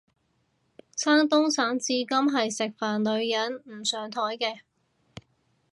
[0.95, 4.61] 山東省至今係食飯女人唔上枱嘅